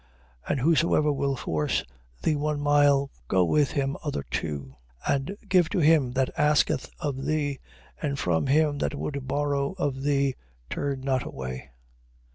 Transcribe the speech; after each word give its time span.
5:41. 0.47 0.51
And 0.51 0.59
whosoever 0.61 1.13
will 1.13 1.35
force 1.35 1.83
thee 2.23 2.35
one 2.35 2.59
mile, 2.59 3.11
go 3.27 3.45
with 3.45 3.69
him 3.73 3.95
other 4.03 4.23
two. 4.31 4.75
5:42. 5.05 5.35
Give 5.47 5.69
to 5.69 5.77
him 5.77 6.11
that 6.13 6.31
asketh 6.35 6.89
of 6.99 7.23
thee, 7.25 7.59
and 8.01 8.17
from 8.17 8.47
him 8.47 8.79
that 8.79 8.95
would 8.95 9.27
borrow 9.27 9.73
of 9.73 10.01
thee 10.01 10.33
turn 10.71 11.01
not 11.01 11.21
away. 11.23 11.69